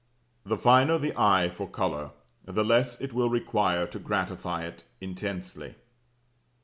[0.43, 2.09] THE FINER THE EYE FOR COLOUR,
[2.45, 5.75] THE LESS IT WILL REQUIRE TO GRATIFY IT INTENSELY.